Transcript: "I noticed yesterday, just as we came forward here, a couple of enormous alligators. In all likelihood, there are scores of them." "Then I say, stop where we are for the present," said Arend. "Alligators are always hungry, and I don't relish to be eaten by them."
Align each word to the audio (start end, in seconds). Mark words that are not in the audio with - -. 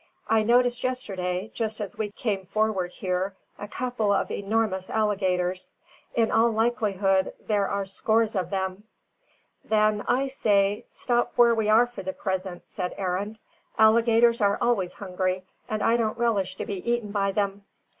"I 0.27 0.41
noticed 0.41 0.83
yesterday, 0.83 1.51
just 1.53 1.79
as 1.79 1.95
we 1.95 2.09
came 2.09 2.47
forward 2.47 2.89
here, 2.89 3.35
a 3.59 3.67
couple 3.67 4.11
of 4.11 4.31
enormous 4.31 4.89
alligators. 4.89 5.73
In 6.15 6.31
all 6.31 6.49
likelihood, 6.49 7.33
there 7.39 7.67
are 7.69 7.85
scores 7.85 8.35
of 8.35 8.49
them." 8.49 8.85
"Then 9.63 10.03
I 10.07 10.25
say, 10.25 10.87
stop 10.89 11.33
where 11.35 11.53
we 11.53 11.69
are 11.69 11.85
for 11.85 12.01
the 12.01 12.13
present," 12.13 12.63
said 12.65 12.95
Arend. 12.97 13.37
"Alligators 13.77 14.41
are 14.41 14.57
always 14.59 14.93
hungry, 14.93 15.43
and 15.69 15.83
I 15.83 15.97
don't 15.97 16.17
relish 16.17 16.55
to 16.55 16.65
be 16.65 16.77
eaten 16.91 17.11
by 17.11 17.31
them." 17.31 17.63